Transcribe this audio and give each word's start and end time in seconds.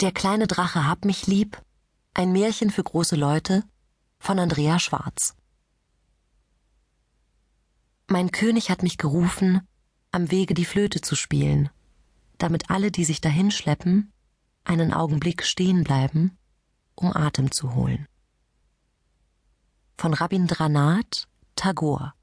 Der 0.00 0.10
kleine 0.10 0.48
Drache 0.48 0.86
hab 0.86 1.04
mich 1.04 1.28
lieb, 1.28 1.62
ein 2.14 2.32
Märchen 2.32 2.70
für 2.70 2.82
große 2.82 3.14
Leute 3.14 3.62
von 4.18 4.40
Andrea 4.40 4.80
Schwarz. 4.80 5.36
Mein 8.08 8.32
König 8.32 8.70
hat 8.70 8.82
mich 8.82 8.98
gerufen, 8.98 9.60
am 10.10 10.32
Wege 10.32 10.54
die 10.54 10.64
Flöte 10.64 11.00
zu 11.00 11.14
spielen, 11.14 11.70
damit 12.38 12.70
alle, 12.70 12.90
die 12.90 13.04
sich 13.04 13.20
dahin 13.20 13.52
schleppen, 13.52 14.12
einen 14.64 14.92
Augenblick 14.92 15.44
stehen 15.44 15.84
bleiben, 15.84 16.36
um 16.96 17.14
Atem 17.14 17.52
zu 17.52 17.74
holen. 17.74 18.06
Von 19.96 20.12
Rabindranath 20.12 21.28
Tagore 21.54 22.14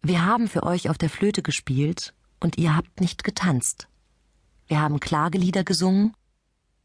Wir 0.00 0.24
haben 0.24 0.48
für 0.48 0.62
euch 0.62 0.88
auf 0.88 0.96
der 0.96 1.10
Flöte 1.10 1.42
gespielt 1.42 2.14
und 2.40 2.56
ihr 2.56 2.74
habt 2.74 3.00
nicht 3.00 3.24
getanzt. 3.24 3.88
Wir 4.72 4.80
haben 4.80 5.00
Klagelieder 5.00 5.64
gesungen 5.64 6.16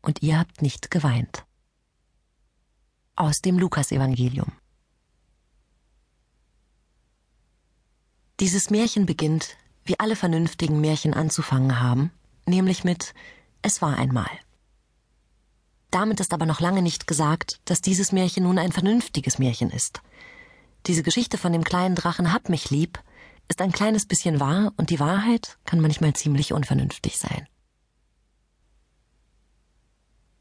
und 0.02 0.22
ihr 0.22 0.38
habt 0.38 0.62
nicht 0.62 0.92
geweint. 0.92 1.46
Aus 3.16 3.40
dem 3.40 3.58
Lukasevangelium. 3.58 4.52
Dieses 8.42 8.72
Märchen 8.72 9.06
beginnt, 9.06 9.56
wie 9.86 9.98
alle 10.02 10.18
vernünftigen 10.18 10.82
Märchen 10.82 11.14
anzufangen 11.14 11.80
haben, 11.80 12.12
nämlich 12.46 12.84
mit 12.84 13.14
Es 13.62 13.82
war 13.82 13.96
einmal. 13.96 14.32
Damit 15.90 16.20
ist 16.20 16.34
aber 16.34 16.46
noch 16.46 16.60
lange 16.60 16.82
nicht 16.82 17.08
gesagt, 17.08 17.62
dass 17.64 17.80
dieses 17.80 18.12
Märchen 18.12 18.44
nun 18.44 18.60
ein 18.60 18.74
vernünftiges 18.74 19.40
Märchen 19.40 19.72
ist. 19.72 20.02
Diese 20.88 21.04
Geschichte 21.04 21.38
von 21.38 21.54
dem 21.54 21.64
kleinen 21.64 21.96
Drachen 21.96 22.34
Hab 22.34 22.50
mich 22.50 22.70
lieb 22.70 23.02
ist 23.48 23.62
ein 23.62 23.72
kleines 23.72 24.06
bisschen 24.06 24.42
wahr 24.42 24.74
und 24.76 24.90
die 24.90 25.00
Wahrheit 25.00 25.58
kann 25.64 25.80
manchmal 25.80 26.12
ziemlich 26.12 26.52
unvernünftig 26.52 27.18
sein. 27.18 27.48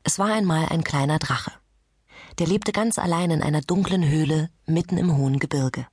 Es 0.09 0.21
war 0.21 0.33
einmal 0.33 0.67
ein 0.69 0.85
kleiner 0.85 1.19
Drache. 1.19 1.51
Der 2.39 2.47
lebte 2.47 2.71
ganz 2.71 2.97
allein 2.97 3.33
in 3.33 3.43
einer 3.43 3.61
dunklen 3.61 4.09
Höhle 4.09 4.51
mitten 4.65 4.99
im 4.99 5.17
hohen 5.17 5.41
Gebirge. 5.41 5.85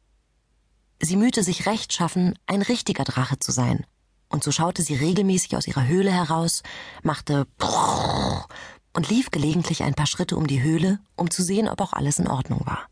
Sie 1.02 1.16
mühte 1.16 1.42
sich 1.42 1.66
rechtschaffen, 1.66 2.38
ein 2.45 2.61
richtiger 2.61 3.06
Drache 3.06 3.39
zu 3.39 3.52
sein, 3.52 3.88
und 4.30 4.44
so 4.44 4.52
schaute 4.52 4.84
sie 4.84 4.94
regelmäßig 4.94 5.58
aus 5.58 5.66
ihrer 5.66 5.88
Höhle 5.88 6.11
heraus, 6.11 6.61
machte 7.02 7.47
und 8.94 9.09
lief 9.09 9.31
gelegentlich 9.31 9.81
ein 9.81 9.95
paar 9.95 10.06
Schritte 10.06 10.38
um 10.38 10.45
die 10.45 10.61
Höhle, 10.61 11.00
um 11.16 11.31
zu 11.31 11.41
sehen, 11.41 11.67
ob 11.67 11.81
auch 11.81 11.94
alles 11.94 12.19
in 12.19 12.28
Ordnung 12.28 12.67
war. 12.67 12.86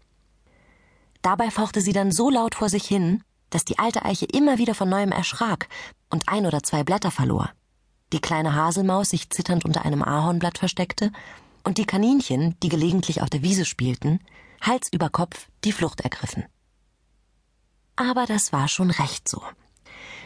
Dabei 1.22 1.52
fauchte 1.52 1.82
sie 1.82 1.94
dann 1.94 2.12
so 2.12 2.32
laut 2.32 2.56
vor 2.56 2.70
sich 2.70 2.88
hin, 2.88 3.24
dass 3.52 3.64
die 3.64 3.78
alte 3.78 4.06
Eiche 4.06 4.26
immer 4.26 4.58
wieder 4.58 4.74
von 4.74 4.90
neuem 4.90 5.12
erschrak 5.12 5.70
und 6.10 6.30
ein 6.30 6.48
oder 6.48 6.64
zwei 6.64 6.84
Blätter 6.84 7.12
verlor 7.12 7.52
die 8.14 8.20
kleine 8.20 8.56
Haselmaus 8.56 9.10
sich 9.10 9.30
zitternd 9.30 9.66
unter 9.66 9.86
einem 9.86 10.04
Ahornblatt 10.04 10.58
versteckte 10.58 11.12
und 11.64 11.78
die 11.78 11.86
Kaninchen, 11.86 12.58
die 12.62 12.70
gelegentlich 12.70 13.22
auf 13.22 13.30
der 13.30 13.44
Wiese 13.44 13.66
spielten, 13.66 14.20
Hals 14.62 14.90
über 14.92 15.10
Kopf 15.10 15.48
die 15.64 15.72
Flucht 15.72 16.02
ergriffen. 16.02 16.46
Aber 17.96 18.26
das 18.26 18.54
war 18.54 18.68
schon 18.68 18.92
recht 18.92 19.28
so. 19.28 19.42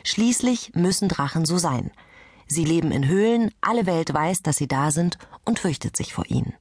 Schließlich 0.04 0.74
müssen 0.76 1.10
Drachen 1.10 1.46
so 1.46 1.58
sein. 1.58 1.92
Sie 2.48 2.64
leben 2.64 2.92
in 2.92 3.08
Höhlen, 3.08 3.52
alle 3.62 3.86
Welt 3.86 4.14
weiß, 4.14 4.42
dass 4.42 4.58
sie 4.58 4.68
da 4.68 4.92
sind 4.92 5.18
und 5.46 5.60
fürchtet 5.60 5.98
sich 5.98 6.14
vor 6.14 6.26
ihnen. 6.28 6.54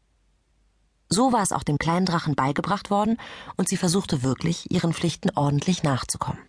So 1.08 1.32
war 1.32 1.42
es 1.42 1.52
auch 1.52 1.62
dem 1.62 1.78
kleinen 1.78 2.06
Drachen 2.06 2.34
beigebracht 2.34 2.90
worden, 2.90 3.18
und 3.56 3.68
sie 3.68 3.76
versuchte 3.76 4.22
wirklich, 4.22 4.70
ihren 4.70 4.94
Pflichten 4.94 5.30
ordentlich 5.34 5.82
nachzukommen. 5.82 6.40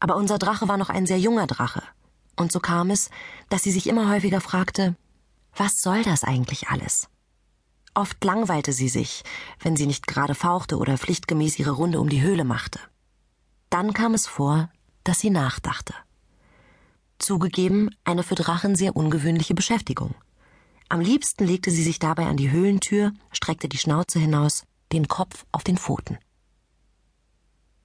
Aber 0.00 0.16
unser 0.16 0.38
Drache 0.38 0.68
war 0.68 0.76
noch 0.76 0.90
ein 0.90 1.06
sehr 1.06 1.18
junger 1.18 1.46
Drache, 1.46 1.82
und 2.36 2.52
so 2.52 2.60
kam 2.60 2.90
es, 2.90 3.10
dass 3.48 3.62
sie 3.62 3.70
sich 3.70 3.86
immer 3.86 4.10
häufiger 4.10 4.40
fragte, 4.40 4.96
was 5.56 5.80
soll 5.80 6.02
das 6.02 6.24
eigentlich 6.24 6.68
alles? 6.68 7.08
Oft 7.94 8.22
langweilte 8.24 8.72
sie 8.72 8.88
sich, 8.88 9.22
wenn 9.60 9.76
sie 9.76 9.86
nicht 9.86 10.06
gerade 10.06 10.34
fauchte 10.34 10.78
oder 10.78 10.98
pflichtgemäß 10.98 11.58
ihre 11.58 11.70
Runde 11.70 12.00
um 12.00 12.08
die 12.08 12.22
Höhle 12.22 12.44
machte. 12.44 12.80
Dann 13.70 13.92
kam 13.92 14.14
es 14.14 14.26
vor, 14.26 14.68
dass 15.04 15.20
sie 15.20 15.30
nachdachte. 15.30 15.94
Zugegeben, 17.18 17.90
eine 18.02 18.24
für 18.24 18.34
Drachen 18.34 18.74
sehr 18.74 18.96
ungewöhnliche 18.96 19.54
Beschäftigung. 19.54 20.14
Am 20.88 21.00
liebsten 21.00 21.44
legte 21.44 21.70
sie 21.70 21.84
sich 21.84 21.98
dabei 22.00 22.26
an 22.26 22.36
die 22.36 22.50
Höhlentür, 22.50 23.12
streckte 23.32 23.68
die 23.68 23.78
Schnauze 23.78 24.18
hinaus, 24.18 24.64
den 24.92 25.08
Kopf 25.08 25.46
auf 25.52 25.62
den 25.62 25.78
Pfoten. 25.78 26.18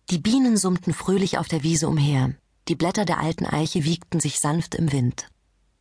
Die 0.09 0.17
Bienen 0.17 0.57
summten 0.57 0.93
fröhlich 0.93 1.37
auf 1.37 1.47
der 1.47 1.61
Wiese 1.61 1.87
umher, 1.87 2.33
die 2.69 2.75
Blätter 2.75 3.03
der 3.03 3.19
alten 3.19 3.47
Eiche 3.47 3.83
wiegten 3.83 4.19
sich 4.19 4.39
sanft 4.39 4.75
im 4.75 4.91
Wind, 4.91 5.27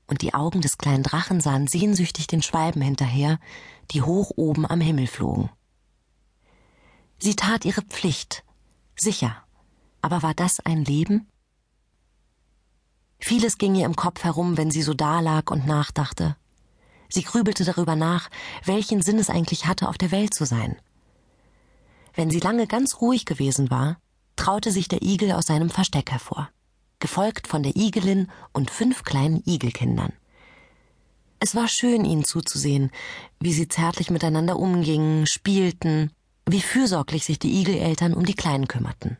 und 0.06 0.22
die 0.22 0.32
Augen 0.32 0.62
des 0.62 0.78
kleinen 0.78 1.03
Drachen 1.03 1.43
sahen 1.43 1.66
sehnsüchtig 1.66 2.26
den 2.26 2.41
Schwalben 2.41 2.81
hinterher, 2.81 3.38
die 3.91 4.00
hoch 4.00 4.32
oben 4.37 4.65
am 4.65 4.81
Himmel 4.81 5.06
flogen. 5.06 5.50
Sie 7.19 7.37
tat 7.37 7.66
ihre 7.66 7.82
Pflicht, 7.82 8.43
sicher, 8.97 9.37
aber 10.00 10.22
war 10.22 10.32
das 10.32 10.60
ein 10.60 10.82
Leben? 10.82 11.28
Vieles 13.19 13.59
ging 13.59 13.75
ihr 13.75 13.84
im 13.84 13.97
Kopf 13.97 14.25
herum, 14.25 14.56
wenn 14.56 14.70
sie 14.70 14.82
so 14.82 14.94
dalag 14.94 15.50
und 15.50 15.66
nachdachte. 15.66 16.37
Sie 17.10 17.22
grübelte 17.22 17.65
darüber 17.65 17.97
nach, 17.97 18.31
welchen 18.65 19.03
Sinn 19.03 19.19
es 19.19 19.28
eigentlich 19.28 19.66
hatte, 19.66 19.88
auf 19.88 19.99
der 19.99 20.10
Welt 20.10 20.32
zu 20.32 20.47
sein. 20.47 20.81
Wenn 22.15 22.31
sie 22.31 22.41
lange 22.41 22.66
ganz 22.66 23.00
ruhig 23.03 23.26
gewesen 23.26 23.70
war, 23.70 23.99
traute 24.37 24.70
sich 24.72 24.88
der 24.88 25.03
Igel 25.03 25.32
aus 25.32 25.47
seinem 25.47 25.69
Versteck 25.69 26.10
hervor 26.12 26.49
gefolgt 27.00 27.47
von 27.47 27.62
der 27.62 27.76
Igelin 27.76 28.28
und 28.53 28.70
fünf 28.70 29.04
kleinen 29.04 29.42
Igelkindern. 29.47 30.12
Es 31.41 31.54
war 31.54 31.69
schön, 31.69 32.04
ihnen 32.04 32.25
zuzusehen, 32.25 32.91
wie 33.38 33.53
sie 33.53 33.69
zärtlich 33.69 34.10
miteinander 34.10 34.59
umgingen, 34.59 35.26
spielten, 35.26 36.10
wie 36.47 36.60
fürsorglich 36.60 37.25
sich 37.25 37.38
die 37.38 37.60
Igeleltern 37.60 38.14
um 38.14 38.25
die 38.25 38.34
Kleinen 38.34 38.66
kümmerten. 38.66 39.16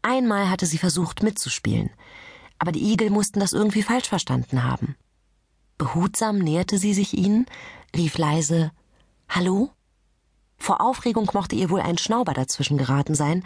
Einmal 0.00 0.48
hatte 0.48 0.66
sie 0.66 0.78
versucht 0.78 1.22
mitzuspielen, 1.22 1.90
aber 2.58 2.72
die 2.72 2.92
Igel 2.92 3.10
mussten 3.10 3.40
das 3.40 3.52
irgendwie 3.52 3.82
falsch 3.82 4.08
verstanden 4.08 4.64
haben. 4.64 4.96
Behutsam 5.78 6.38
näherte 6.38 6.78
sie 6.78 6.94
sich 6.94 7.16
ihnen, 7.16 7.46
rief 7.94 8.16
leise 8.16 8.72
Hallo? 9.28 9.70
Vor 10.58 10.80
Aufregung 10.80 11.28
mochte 11.34 11.56
ihr 11.56 11.70
wohl 11.70 11.80
ein 11.80 11.98
Schnauber 11.98 12.34
dazwischen 12.34 12.78
geraten 12.78 13.14
sein, 13.14 13.44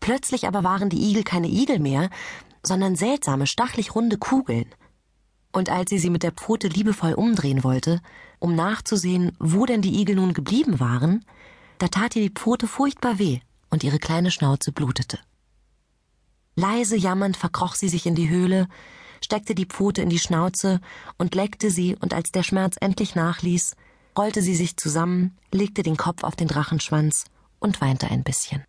plötzlich 0.00 0.46
aber 0.46 0.64
waren 0.64 0.88
die 0.88 1.10
Igel 1.10 1.24
keine 1.24 1.48
Igel 1.48 1.78
mehr, 1.78 2.10
sondern 2.66 2.96
seltsame, 2.96 3.46
stachlig 3.46 3.94
runde 3.94 4.18
Kugeln. 4.18 4.66
Und 5.52 5.70
als 5.70 5.90
sie 5.90 5.98
sie 5.98 6.10
mit 6.10 6.22
der 6.22 6.32
Pfote 6.32 6.68
liebevoll 6.68 7.12
umdrehen 7.12 7.62
wollte, 7.62 8.00
um 8.38 8.54
nachzusehen, 8.54 9.32
wo 9.38 9.66
denn 9.66 9.82
die 9.82 10.00
Igel 10.00 10.16
nun 10.16 10.34
geblieben 10.34 10.80
waren, 10.80 11.24
da 11.78 11.88
tat 11.88 12.16
ihr 12.16 12.22
die 12.22 12.34
Pfote 12.34 12.66
furchtbar 12.66 13.18
weh 13.18 13.40
und 13.70 13.84
ihre 13.84 13.98
kleine 13.98 14.30
Schnauze 14.30 14.72
blutete. 14.72 15.18
Leise 16.56 16.96
jammernd 16.96 17.36
verkroch 17.36 17.74
sie 17.74 17.88
sich 17.88 18.06
in 18.06 18.14
die 18.14 18.28
Höhle, 18.28 18.68
steckte 19.24 19.54
die 19.54 19.66
Pfote 19.66 20.02
in 20.02 20.08
die 20.08 20.18
Schnauze 20.18 20.80
und 21.18 21.34
leckte 21.34 21.70
sie, 21.70 21.96
und 22.00 22.14
als 22.14 22.30
der 22.30 22.42
Schmerz 22.42 22.76
endlich 22.80 23.14
nachließ, 23.14 23.74
rollte 24.16 24.42
sie 24.42 24.54
sich 24.54 24.76
zusammen, 24.76 25.36
legte 25.50 25.82
den 25.82 25.96
Kopf 25.96 26.22
auf 26.22 26.36
den 26.36 26.48
Drachenschwanz 26.48 27.24
und 27.58 27.80
weinte 27.80 28.08
ein 28.08 28.22
bisschen. 28.22 28.64